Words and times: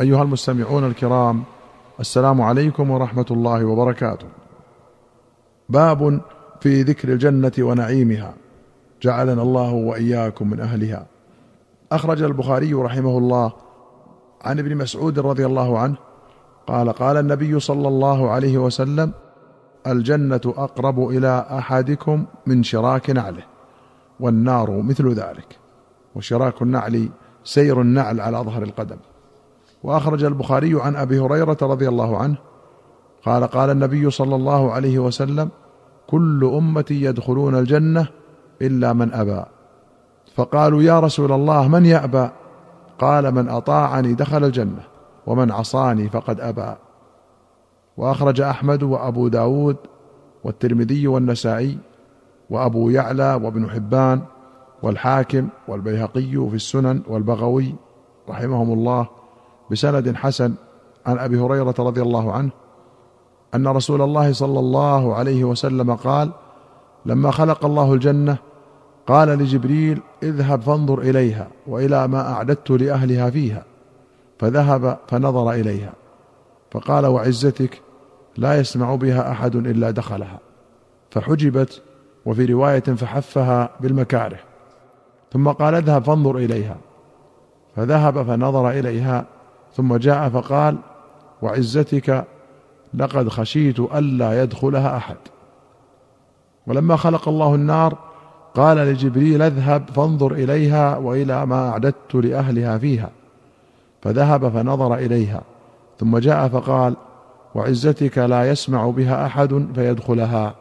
أيها 0.00 0.22
المستمعون 0.22 0.84
الكرام 0.84 1.42
السلام 2.00 2.42
عليكم 2.42 2.90
ورحمة 2.90 3.26
الله 3.30 3.64
وبركاته. 3.64 4.26
باب 5.68 6.20
في 6.60 6.82
ذكر 6.82 7.08
الجنة 7.08 7.52
ونعيمها. 7.58 8.34
جعلنا 9.02 9.42
الله 9.42 9.72
وإياكم 9.72 10.50
من 10.50 10.60
أهلها. 10.60 11.06
أخرج 11.92 12.22
البخاري 12.22 12.74
رحمه 12.74 13.18
الله 13.18 13.52
عن 14.42 14.58
ابن 14.58 14.76
مسعود 14.76 15.18
رضي 15.18 15.46
الله 15.46 15.78
عنه 15.78 15.96
قال 16.66 16.92
قال 16.92 17.16
النبي 17.16 17.60
صلى 17.60 17.88
الله 17.88 18.30
عليه 18.30 18.58
وسلم 18.58 19.12
الجنة 19.86 20.40
أقرب 20.46 21.08
إلى 21.08 21.46
أحدكم 21.50 22.24
من 22.46 22.62
شراك 22.62 23.10
نعله 23.10 23.42
والنار 24.20 24.70
مثل 24.70 25.12
ذلك. 25.12 25.58
وشراك 26.14 26.62
النعل 26.62 27.08
سير 27.44 27.80
النعل 27.80 28.20
على 28.20 28.38
ظهر 28.38 28.62
القدم. 28.62 28.96
وأخرج 29.84 30.24
البخاري 30.24 30.80
عن 30.80 30.96
أبي 30.96 31.20
هريرة 31.20 31.56
رضي 31.62 31.88
الله 31.88 32.16
عنه 32.16 32.36
قال 33.24 33.44
قال 33.44 33.70
النبي 33.70 34.10
صلى 34.10 34.34
الله 34.34 34.72
عليه 34.72 34.98
وسلم 34.98 35.50
كل 36.06 36.50
أمتي 36.54 37.02
يدخلون 37.02 37.54
الجنة 37.54 38.06
إلا 38.62 38.92
من 38.92 39.12
أبى. 39.12 39.44
فقالوا 40.34 40.82
يا 40.82 41.00
رسول 41.00 41.32
الله 41.32 41.68
من 41.68 41.86
يأبى؟ 41.86 42.28
قال 42.98 43.34
من 43.34 43.48
أطاعني 43.48 44.14
دخل 44.14 44.44
الجنة 44.44 44.82
ومن 45.26 45.50
عصاني 45.50 46.08
فقد 46.08 46.40
أبى. 46.40 46.74
وأخرج 47.96 48.40
أحمد 48.40 48.82
وأبو 48.82 49.28
داود 49.28 49.76
والترمذي 50.44 51.06
والنسائي 51.08 51.78
وأبو 52.50 52.90
يعلى 52.90 53.34
وابن 53.34 53.70
حبان 53.70 54.22
والحاكم 54.82 55.48
والبيهقي 55.68 56.48
في 56.50 56.54
السنن 56.54 57.02
والبغوي 57.08 57.74
رحمهم 58.28 58.72
الله 58.72 59.08
بسند 59.70 60.16
حسن 60.16 60.54
عن 61.06 61.18
أبي 61.18 61.38
هريرة 61.38 61.74
رضي 61.78 62.02
الله 62.02 62.32
عنه 62.32 62.50
أن 63.54 63.68
رسول 63.68 64.02
الله 64.02 64.32
صلى 64.32 64.60
الله 64.60 65.14
عليه 65.14 65.44
وسلم 65.44 65.94
قال 65.94 66.30
لما 67.06 67.30
خلق 67.30 67.64
الله 67.64 67.94
الجنة 67.94 68.36
قال 69.06 69.28
لجبريل 69.28 70.00
اذهب 70.22 70.62
فانظر 70.62 70.98
إليها 70.98 71.48
وإلى 71.66 72.08
ما 72.08 72.32
أعددت 72.32 72.70
لأهلها 72.70 73.30
فيها 73.30 73.64
فذهب 74.38 74.98
فنظر 75.08 75.52
إليها 75.52 75.92
فقال 76.70 77.06
وعزتك 77.06 77.82
لا 78.36 78.60
يسمع 78.60 78.94
بها 78.94 79.30
أحد 79.30 79.56
إلا 79.56 79.90
دخلها 79.90 80.38
فحجبت 81.10 81.82
وفي 82.26 82.44
رواية 82.44 82.80
فحفها 82.80 83.70
بالمكاره 83.80 84.38
ثم 85.32 85.48
قال 85.48 85.74
اذهب 85.74 86.04
فانظر 86.04 86.36
إليها 86.36 86.76
فذهب 87.76 88.22
فنظر 88.22 88.70
إليها 88.70 89.26
ثم 89.74 89.96
جاء 89.96 90.28
فقال 90.28 90.76
وعزتك 91.42 92.24
لقد 92.94 93.28
خشيت 93.28 93.80
ألا 93.80 94.42
يدخلها 94.42 94.96
أحد. 94.96 95.16
ولما 96.66 96.96
خلق 96.96 97.28
الله 97.28 97.54
النار 97.54 97.98
قال 98.54 98.76
لجبريل 98.76 99.42
اذهب 99.42 99.90
فانظر 99.90 100.32
إليها 100.32 100.96
وإلى 100.96 101.46
ما 101.46 101.68
أعددت 101.68 102.14
لأهلها 102.14 102.78
فيها. 102.78 103.10
فذهب 104.02 104.48
فنظر 104.48 104.94
إليها 104.94 105.42
ثم 105.98 106.18
جاء 106.18 106.48
فقال 106.48 106.96
وعزتك 107.54 108.18
لا 108.18 108.50
يسمع 108.50 108.90
بها 108.90 109.26
أحد 109.26 109.66
فيدخلها. 109.74 110.54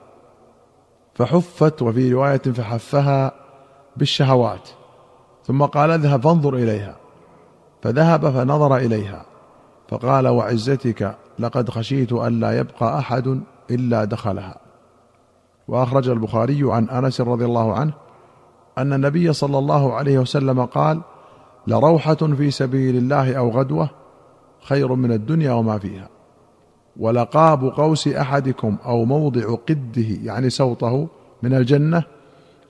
فحفت 1.15 1.81
وفي 1.81 2.13
رواية 2.13 2.37
فحفها 2.37 3.31
بالشهوات 3.97 4.69
ثم 5.45 5.65
قال 5.65 5.91
اذهب 5.91 6.21
فانظر 6.23 6.55
إليها. 6.55 7.02
فذهب 7.83 8.29
فنظر 8.29 8.77
إليها 8.77 9.25
فقال 9.87 10.27
وعزتك 10.27 11.15
لقد 11.39 11.69
خشيت 11.69 12.11
الا 12.11 12.59
يبقى 12.59 12.99
أحد 12.99 13.41
إلا 13.71 14.03
دخلها. 14.05 14.57
وأخرج 15.67 16.09
البخاري 16.09 16.61
عن 16.63 16.89
أنس 16.89 17.21
رضي 17.21 17.45
الله 17.45 17.73
عنه 17.73 17.93
أن 18.77 18.93
النبي 18.93 19.33
صلى 19.33 19.57
الله 19.57 19.93
عليه 19.93 20.19
وسلم 20.19 20.65
قال 20.65 21.01
لروحة 21.67 22.13
في 22.13 22.51
سبيل 22.51 22.95
الله 22.95 23.35
أو 23.35 23.49
غدوة 23.49 23.89
خير 24.61 24.95
من 24.95 25.11
الدنيا 25.11 25.53
وما 25.53 25.77
فيها 25.77 26.09
ولقاب 26.97 27.63
قوس 27.63 28.07
أحدكم 28.07 28.77
أو 28.85 29.05
موضع 29.05 29.55
قده 29.55 30.07
يعني 30.23 30.49
سوطه 30.49 31.07
من 31.43 31.53
الجنة 31.53 32.03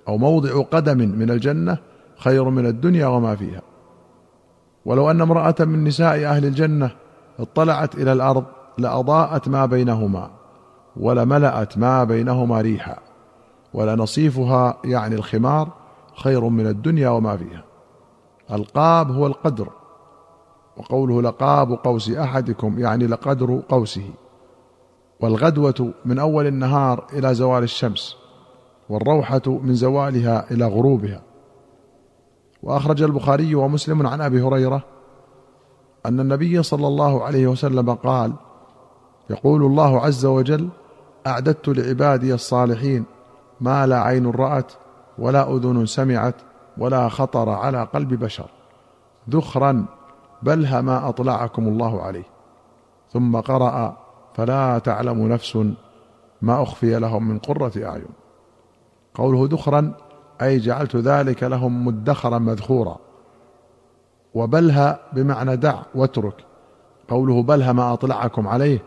أو 0.07 0.17
موضع 0.17 0.61
قدم 0.61 0.97
من 0.97 1.29
الجنة 1.31 1.77
خير 2.17 2.49
من 2.49 2.65
الدنيا 2.65 3.07
وما 3.07 3.35
فيها. 3.35 3.72
ولو 4.85 5.11
أن 5.11 5.21
امرأة 5.21 5.55
من 5.59 5.83
نساء 5.83 6.25
أهل 6.25 6.45
الجنة 6.45 6.91
اطلعت 7.39 7.95
إلى 7.95 8.13
الأرض 8.13 8.43
لأضاءت 8.77 9.47
ما 9.47 9.65
بينهما 9.65 10.29
ولملأت 10.97 11.77
ما 11.77 12.03
بينهما 12.03 12.61
ريحا 12.61 12.97
ولنصيفها 13.73 14.77
يعني 14.85 15.15
الخمار 15.15 15.69
خير 16.15 16.43
من 16.49 16.67
الدنيا 16.67 17.09
وما 17.09 17.37
فيها. 17.37 17.63
القاب 18.51 19.11
هو 19.11 19.27
القدر 19.27 19.69
وقوله 20.77 21.21
لقاب 21.21 21.71
قوس 21.71 22.09
أحدكم 22.11 22.79
يعني 22.79 23.07
لقدر 23.07 23.61
قوسه. 23.69 24.09
والغدوة 25.19 25.93
من 26.05 26.19
أول 26.19 26.47
النهار 26.47 27.05
إلى 27.13 27.33
زوال 27.33 27.63
الشمس 27.63 28.15
والروحة 28.89 29.41
من 29.47 29.75
زوالها 29.75 30.51
إلى 30.51 30.65
غروبها. 30.65 31.21
وأخرج 32.63 33.01
البخاري 33.01 33.55
ومسلم 33.55 34.07
عن 34.07 34.21
أبي 34.21 34.41
هريرة 34.41 34.83
أن 36.05 36.19
النبي 36.19 36.63
صلى 36.63 36.87
الله 36.87 37.23
عليه 37.23 37.47
وسلم 37.47 37.93
قال 37.93 38.33
يقول 39.29 39.63
الله 39.63 39.99
عز 39.99 40.25
وجل 40.25 40.69
أعددت 41.27 41.69
لعبادي 41.69 42.33
الصالحين 42.33 43.05
ما 43.61 43.87
لا 43.87 44.01
عين 44.01 44.31
رأت 44.31 44.71
ولا 45.17 45.55
أذن 45.55 45.85
سمعت 45.85 46.35
ولا 46.77 47.09
خطر 47.09 47.49
على 47.49 47.83
قلب 47.93 48.13
بشر. 48.13 48.49
ذخرا 49.29 49.85
بلها 50.41 50.81
ما 50.81 51.09
أطلعكم 51.09 51.67
الله 51.67 52.01
عليه. 52.01 52.23
ثم 53.11 53.39
قرأ 53.39 53.97
فلا 54.33 54.79
تعلم 54.79 55.27
نفس 55.27 55.57
ما 56.41 56.63
أخفي 56.63 56.99
لهم 56.99 57.27
من 57.27 57.39
قرة 57.39 57.71
أعين. 57.77 58.09
قوله 59.13 59.47
ذخرا 59.51 59.93
أي 60.41 60.57
جعلت 60.57 60.95
ذلك 60.95 61.43
لهم 61.43 61.85
مدخرا 61.85 62.37
مذخورا. 62.37 62.97
وبلها 64.33 64.99
بمعنى 65.13 65.55
دع 65.55 65.81
واترك. 65.95 66.45
قوله 67.07 67.43
بلها 67.43 67.71
ما 67.71 67.93
أطلعكم 67.93 68.47
عليه 68.47 68.79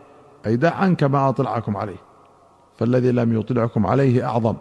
أي 0.46 0.56
دع 0.56 0.74
عنك 0.74 1.04
ما 1.04 1.28
أطلعكم 1.28 1.76
عليه. 1.76 1.96
فالذي 2.76 3.12
لم 3.12 3.40
يطلعكم 3.40 3.86
عليه 3.86 4.28
أعظم. 4.28 4.54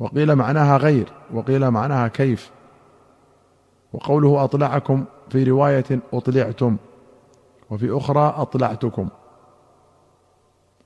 وقيل 0.00 0.36
معناها 0.36 0.76
غير 0.76 1.12
وقيل 1.34 1.70
معناها 1.70 2.08
كيف. 2.08 2.50
وقوله 3.92 4.44
أطلعكم 4.44 5.04
في 5.30 5.44
رواية 5.44 6.00
أطلعتم 6.12 6.76
وفي 7.70 7.96
أخرى 7.96 8.34
أطلعتكم. 8.36 9.08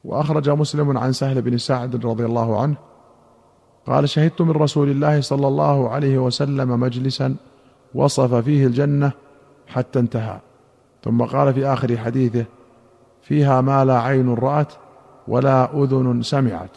وأخرج 0.05 0.51
مسلم 0.51 0.99
عن 0.99 1.13
سهل 1.13 1.43
بن 1.43 1.59
سعد 1.59 2.07
رضي 2.07 2.25
الله 2.25 2.61
عنه 2.63 2.77
قال 3.89 4.09
شهدت 4.09 4.43
من 4.43 4.51
رسول 4.51 4.91
الله 4.91 5.21
صلى 5.21 5.49
الله 5.49 5.89
عليه 5.89 6.19
وسلم 6.19 6.81
مجلسا 6.81 7.37
وصف 7.95 8.35
فيه 8.35 8.67
الجنة 8.67 9.13
حتى 9.67 9.99
انتهى. 9.99 10.39
ثم 11.05 11.23
قال 11.23 11.55
في 11.55 11.67
آخر 11.67 11.97
حديثه 11.97 12.45
فيها 13.23 13.61
ما 13.61 13.85
لا 13.85 14.01
عين 14.01 14.35
رأت 14.35 14.73
ولا 15.29 15.83
أذن 15.83 16.23
سمعت 16.23 16.71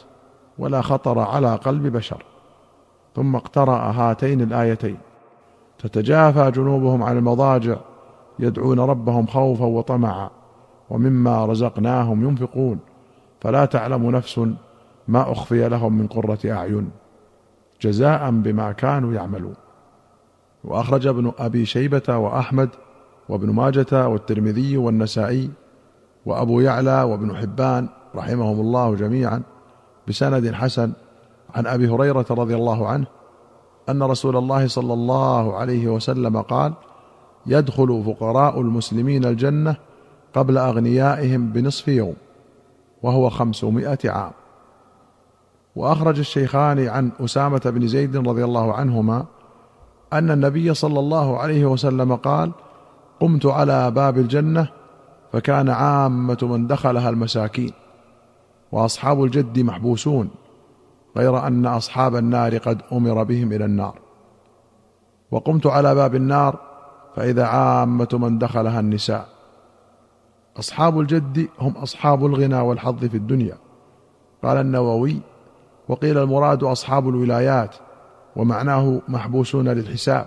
ولا 0.57 0.81
خطر 0.81 1.19
على 1.19 1.55
قلب 1.55 1.87
بشر. 1.87 2.23
ثم 3.15 3.35
اقترأ 3.35 3.77
هاتين 3.77 4.41
الآيتين. 4.41 4.97
تتجافى 5.79 6.51
جنوبهم 6.51 7.03
عن 7.03 7.17
المضاجع 7.17 7.75
يدعون 8.39 8.79
ربهم 8.79 9.27
خوفا 9.27 9.65
وطمعا 9.65 10.29
ومما 10.89 11.45
رزقناهم 11.45 12.29
ينفقون. 12.29 12.79
فلا 13.41 13.65
تعلم 13.65 14.11
نفس 14.11 14.39
ما 15.07 15.31
أخفي 15.31 15.69
لهم 15.69 15.97
من 15.97 16.07
قرة 16.07 16.39
أعين 16.45 16.89
جزاء 17.81 18.31
بما 18.31 18.71
كانوا 18.71 19.13
يعملون. 19.13 19.55
وأخرج 20.63 21.07
ابن 21.07 21.31
أبي 21.39 21.65
شيبة 21.65 22.17
وأحمد 22.17 22.69
وابن 23.29 23.49
ماجة 23.49 24.07
والترمذي 24.07 24.77
والنسائي 24.77 25.49
وأبو 26.25 26.59
يعلى 26.59 27.03
وابن 27.03 27.35
حبان 27.35 27.87
رحمهم 28.15 28.59
الله 28.59 28.95
جميعا 28.95 29.41
بسند 30.07 30.53
حسن 30.53 30.93
عن 31.55 31.67
أبي 31.67 31.89
هريرة 31.89 32.25
رضي 32.31 32.55
الله 32.55 32.87
عنه 32.87 33.05
أن 33.89 34.03
رسول 34.03 34.37
الله 34.37 34.67
صلى 34.67 34.93
الله 34.93 35.55
عليه 35.57 35.87
وسلم 35.87 36.41
قال 36.41 36.73
يدخل 37.45 38.03
فقراء 38.05 38.61
المسلمين 38.61 39.25
الجنة 39.25 39.75
قبل 40.33 40.57
أغنيائهم 40.57 41.51
بنصف 41.51 41.87
يوم 41.87 42.15
وهو 43.03 43.29
خمسمائة 43.29 43.97
عام. 44.05 44.31
وأخرج 45.75 46.19
الشيخان 46.19 46.87
عن 46.87 47.11
أسامة 47.19 47.61
بن 47.65 47.87
زيد 47.87 48.17
رضي 48.17 48.43
الله 48.43 48.73
عنهما 48.73 49.25
أن 50.13 50.31
النبي 50.31 50.73
صلى 50.73 50.99
الله 50.99 51.37
عليه 51.37 51.65
وسلم 51.65 52.15
قال 52.15 52.51
قمت 53.19 53.45
على 53.45 53.91
باب 53.91 54.17
الجنة 54.17 54.67
فكان 55.33 55.69
عامة 55.69 56.37
من 56.41 56.67
دخلها 56.67 57.09
المساكين 57.09 57.73
وأصحاب 58.71 59.23
الجد 59.23 59.59
محبوسون 59.59 60.29
غير 61.17 61.47
أن 61.47 61.65
أصحاب 61.65 62.15
النار 62.15 62.57
قد 62.57 62.81
أمر 62.91 63.23
بهم 63.23 63.51
إلى 63.53 63.65
النار. 63.65 63.99
وقمت 65.31 65.67
على 65.67 65.95
باب 65.95 66.15
النار 66.15 66.59
فإذا 67.15 67.45
عامة 67.45 68.07
من 68.13 68.37
دخلها 68.37 68.79
النساء. 68.79 69.27
أصحاب 70.59 70.99
الجد 70.99 71.47
هم 71.59 71.71
أصحاب 71.71 72.25
الغنى 72.25 72.59
والحظ 72.59 73.05
في 73.05 73.17
الدنيا. 73.17 73.57
قال 74.43 74.57
النووي 74.57 75.21
وقيل 75.89 76.17
المراد 76.17 76.63
أصحاب 76.63 77.09
الولايات 77.09 77.75
ومعناه 78.35 79.01
محبوسون 79.07 79.69
للحساب. 79.69 80.25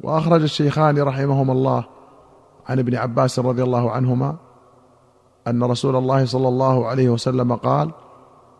وأخرج 0.00 0.42
الشيخان 0.42 0.98
رحمهما 0.98 1.52
الله 1.52 1.84
عن 2.68 2.78
ابن 2.78 2.94
عباس 2.94 3.38
رضي 3.38 3.62
الله 3.62 3.90
عنهما 3.90 4.36
أن 5.46 5.62
رسول 5.62 5.96
الله 5.96 6.24
صلى 6.24 6.48
الله 6.48 6.86
عليه 6.86 7.08
وسلم 7.08 7.56
قال 7.56 7.90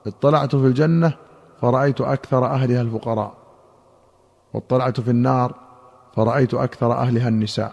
اطلعت 0.07 0.57
في 0.57 0.67
الجنة 0.67 1.13
فرأيت 1.61 2.01
أكثر 2.01 2.47
أهلها 2.47 2.83
الفقراء 2.83 3.33
واطلعت 4.55 5.01
في 5.01 5.11
النار 5.11 5.55
فرأيت 6.17 6.55
أكثر 6.55 6.93
أهلها 6.93 7.29
النساء. 7.29 7.73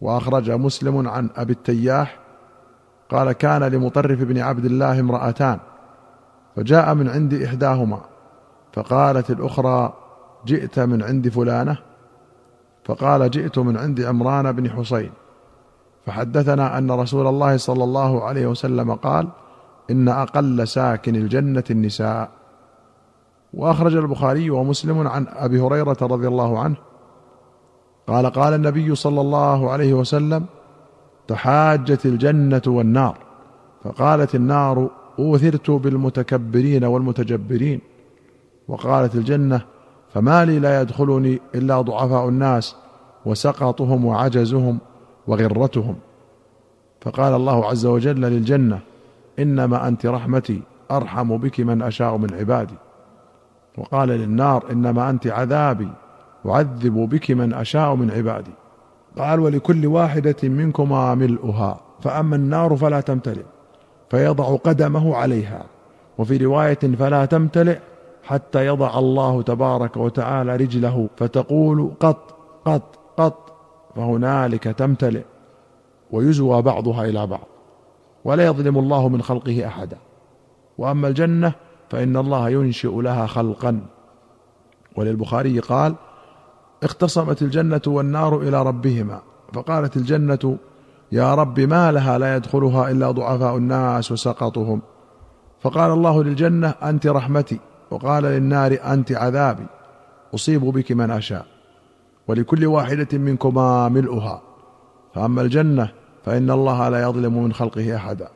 وأخرج 0.00 0.50
مسلم 0.50 1.08
عن 1.08 1.30
أبي 1.36 1.52
التياح 1.52 2.18
قال 3.10 3.32
كان 3.32 3.62
لمطرف 3.62 4.20
بن 4.22 4.38
عبد 4.38 4.64
الله 4.64 5.00
امرأتان 5.00 5.58
فجاء 6.58 6.94
من 6.94 7.08
عند 7.08 7.34
إحداهما 7.34 8.00
فقالت 8.72 9.30
الأخرى 9.30 9.92
جئت 10.46 10.78
من 10.78 11.02
عند 11.02 11.28
فلانة؟ 11.28 11.78
فقال 12.84 13.30
جئت 13.30 13.58
من 13.58 13.76
عند 13.76 14.00
عمران 14.00 14.52
بن 14.52 14.70
حصين 14.70 15.10
فحدثنا 16.06 16.78
أن 16.78 16.90
رسول 16.90 17.26
الله 17.26 17.56
صلى 17.56 17.84
الله 17.84 18.24
عليه 18.24 18.46
وسلم 18.46 18.94
قال 18.94 19.28
إن 19.90 20.08
أقل 20.08 20.68
ساكن 20.68 21.16
الجنة 21.16 21.64
النساء. 21.70 22.28
وأخرج 23.54 23.96
البخاري 23.96 24.50
ومسلم 24.50 25.08
عن 25.08 25.26
أبي 25.28 25.60
هريرة 25.60 25.96
رضي 26.02 26.28
الله 26.28 26.58
عنه 26.58 26.76
قال 28.06 28.26
قال 28.26 28.54
النبي 28.54 28.94
صلى 28.94 29.20
الله 29.20 29.70
عليه 29.70 29.94
وسلم 29.94 30.46
تحاجت 31.28 32.06
الجنة 32.06 32.62
والنار. 32.66 33.18
فقالت 33.84 34.34
النار 34.34 34.97
اوثرت 35.18 35.70
بالمتكبرين 35.70 36.84
والمتجبرين 36.84 37.80
وقالت 38.68 39.14
الجنة 39.14 39.60
فما 40.14 40.44
لي 40.44 40.58
لا 40.58 40.80
يدخلني 40.80 41.40
إلا 41.54 41.80
ضعفاء 41.80 42.28
الناس 42.28 42.76
وسقطهم 43.26 44.04
وعجزهم 44.04 44.78
وغرتهم. 45.26 45.96
فقال 47.00 47.34
الله 47.34 47.66
عز 47.66 47.86
وجل 47.86 48.20
للجنة 48.20 48.78
إنما 49.38 49.88
أنت 49.88 50.06
رحمتي 50.06 50.62
أرحم 50.90 51.36
بك 51.36 51.60
من 51.60 51.82
أشاء 51.82 52.16
من 52.16 52.34
عبادي. 52.34 52.74
وقال 53.78 54.08
للنار 54.08 54.64
إنما 54.72 55.10
أنت 55.10 55.26
عذابي 55.26 55.88
أعذب 56.46 56.94
بك 56.94 57.30
من 57.30 57.54
أشاء 57.54 57.94
من 57.94 58.10
عبادي. 58.10 58.50
قال 59.18 59.40
ولكل 59.40 59.86
واحدة 59.86 60.36
منكما 60.42 61.14
ملؤها 61.14 61.80
فأما 62.00 62.36
النار 62.36 62.76
فلا 62.76 63.00
تمتلئ. 63.00 63.44
فيضع 64.10 64.56
قدمه 64.56 65.16
عليها. 65.16 65.64
وفي 66.18 66.36
رواية 66.36 66.78
فلا 66.98 67.24
تمتلئ 67.24 67.78
حتى 68.22 68.66
يضع 68.66 68.98
الله 68.98 69.42
تبارك 69.42 69.96
وتعالى 69.96 70.56
رجله 70.56 71.08
فتقول 71.16 71.90
قط 72.00 72.34
قط 72.64 72.98
قط 73.16 73.52
فهنالك 73.96 74.64
تمتلئ. 74.64 75.24
ويزوى 76.10 76.62
بعضها 76.62 77.04
إلى 77.04 77.26
بعض. 77.26 77.46
ولا 78.24 78.46
يظلم 78.46 78.78
الله 78.78 79.08
من 79.08 79.22
خلقه 79.22 79.66
أحدا. 79.66 79.96
وأما 80.78 81.08
الجنة 81.08 81.52
فإن 81.90 82.16
الله 82.16 82.50
ينشئ 82.50 83.00
لها 83.00 83.26
خلقا. 83.26 83.80
وللبخاري 84.96 85.58
قال 85.58 85.94
اختصمت 86.82 87.42
الجنة 87.42 87.82
والنار 87.86 88.40
إلى 88.40 88.62
ربهما. 88.62 89.20
فقالت 89.52 89.96
الجنة 89.96 90.56
يا 91.12 91.34
رب 91.34 91.60
ما 91.60 91.92
لها 91.92 92.18
لا 92.18 92.36
يدخلها 92.36 92.90
إلا 92.90 93.10
ضعفاء 93.10 93.56
الناس 93.56 94.12
وسقطهم. 94.12 94.82
فقال 95.60 95.90
الله 95.90 96.24
للجنة 96.24 96.74
أنت 96.82 97.06
رحمتي 97.06 97.60
وقال 97.90 98.22
للنار 98.22 98.78
أنت 98.84 99.12
عذابي 99.12 99.66
أصيب 100.34 100.60
بك 100.60 100.92
من 100.92 101.10
أشاء. 101.10 101.46
ولكل 102.28 102.66
واحدة 102.66 103.18
منكما 103.18 103.88
ملؤها. 103.88 104.42
فأما 105.14 105.42
الجنة 105.42 105.90
فإن 106.24 106.50
الله 106.50 106.88
لا 106.88 107.02
يظلم 107.02 107.44
من 107.44 107.52
خلقه 107.52 107.96
أحدا. 107.96 108.28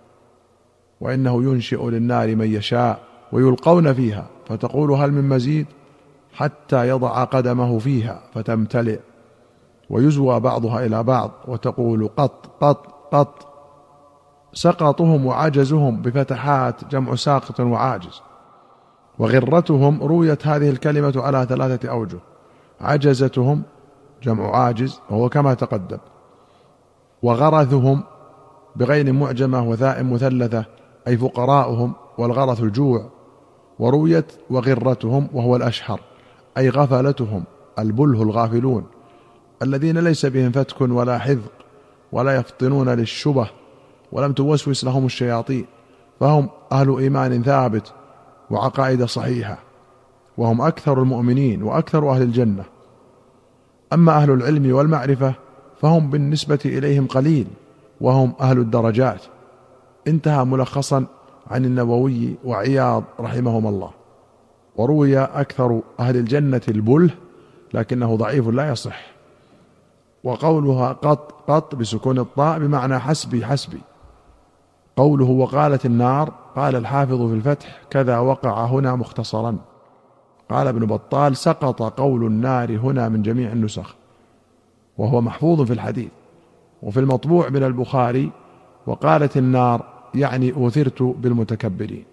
وإنه 1.01 1.43
ينشئ 1.43 1.91
للنار 1.91 2.37
من 2.37 2.53
يشاء 2.53 3.01
ويلقون 3.33 3.93
فيها 3.93 4.27
فتقول 4.49 4.91
هل 4.91 5.13
من 5.13 5.29
مزيد؟ 5.29 5.67
حتى 6.33 6.89
يضع 6.89 7.25
قدمه 7.25 7.79
فيها 7.79 8.23
فتمتلئ. 8.35 8.99
ويزوى 9.91 10.41
بعضها 10.41 10.87
إلى 10.87 11.03
بعض 11.03 11.31
وتقول 11.49 12.09
قط 12.17 12.47
قط 12.61 12.87
قط. 13.13 13.49
سقطهم 14.55 15.27
وعجزهم 15.27 16.03
بفتحات 16.03 16.85
جمع 16.91 17.15
ساقط 17.15 17.61
وعاجز. 17.61 18.23
وغرتهم 19.19 20.03
رويت 20.03 20.47
هذه 20.47 20.71
الكلمة 20.71 21.13
على 21.17 21.47
ثلاثة 21.49 21.91
أوجه. 21.91 22.19
عجزتهم 22.81 23.63
جمع 24.23 24.57
عاجز 24.57 25.01
وهو 25.11 25.29
كما 25.29 25.55
تقدم. 25.55 25.99
وغرثهم 27.23 28.03
بغين 28.77 29.15
معجمة 29.15 29.69
وثاء 29.69 30.05
مثلثة 30.05 30.65
أي 31.09 31.17
فقراؤهم 31.17 31.93
والغرث 32.19 32.63
الجوع. 32.63 33.09
ورويت 33.79 34.33
وغرتهم 34.51 35.29
وهو 35.33 35.57
الأشهر 35.57 36.01
أي 36.59 36.69
غفلتهم 36.69 37.45
البله 37.79 38.23
الغافلون. 38.23 38.85
الذين 39.63 39.99
ليس 39.99 40.27
بهم 40.27 40.51
فتك 40.51 40.81
ولا 40.81 41.19
حذق 41.19 41.53
ولا 42.13 42.37
يفطنون 42.37 42.89
للشبه 42.89 43.51
ولم 44.13 44.33
توسوس 44.33 44.85
لهم 44.85 45.07
الشياطين 45.07 45.67
فهم 46.21 46.49
أهل 46.73 46.99
إيمان 46.99 47.43
ثابت 47.43 47.93
وعقائد 48.51 49.05
صحيحة 49.05 49.59
وهم 50.39 50.61
أكثر 50.63 51.03
المؤمنين 51.03 51.63
وأكثر 51.63 52.11
أهل 52.11 52.23
الجنة. 52.23 52.65
أما 53.93 54.13
أهل 54.13 54.31
العلم 54.31 54.75
والمعرفة 54.75 55.35
فهم 55.81 56.11
بالنسبة 56.11 56.59
إليهم 56.65 57.07
قليل 57.07 57.47
وهم 58.01 58.35
أهل 58.41 58.59
الدرجات. 58.59 59.23
انتهى 60.07 60.45
ملخصا 60.45 61.05
عن 61.51 61.65
النووي 61.65 62.35
وعياض 62.45 63.05
رحمهما 63.21 63.69
الله. 63.69 63.91
وروي 64.77 65.19
أكثر 65.19 65.81
أهل 66.01 66.17
الجنة 66.17 66.63
البله 66.69 67.11
لكنه 67.75 68.17
ضعيف 68.17 68.49
لا 68.49 68.69
يصح. 68.69 69.12
وقولها 70.25 70.93
قط 70.93 71.51
قط 71.51 71.75
بسكون 71.75 72.19
الطاء 72.19 72.59
بمعنى 72.59 72.99
حسبي 72.99 73.47
حسبي. 73.47 73.81
قوله 74.97 75.31
وقالت 75.31 75.87
النار 75.87 76.33
قال 76.57 76.77
الحافظ 76.77 77.29
في 77.29 77.35
الفتح 77.35 77.81
كذا 77.91 78.19
وقع 78.19 78.65
هنا 78.65 78.97
مختصرا. 78.97 79.57
قال 80.51 80.67
ابن 80.67 80.87
بطال 80.87 81.37
سقط 81.37 81.83
قول 81.83 82.27
النار 82.27 82.77
هنا 82.77 83.09
من 83.09 83.23
جميع 83.23 83.53
النسخ 83.53 83.95
وهو 84.99 85.21
محفوظ 85.21 85.63
في 85.63 85.73
الحديث 85.73 86.11
وفي 86.83 87.01
المطبوع 87.01 87.49
من 87.49 87.63
البخاري 87.63 88.31
وقالت 88.87 89.37
النار 89.37 89.85
يعني 90.15 90.53
أوثرت 90.53 91.03
بالمتكبرين. 91.03 92.05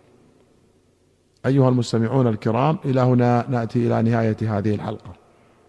أيها 1.45 1.69
المستمعون 1.69 2.27
الكرام 2.27 2.77
إلى 2.85 3.01
هنا 3.01 3.45
نأتي 3.49 3.87
إلى 3.87 4.11
نهاية 4.11 4.37
هذه 4.41 4.75
الحلقة. 4.75 5.13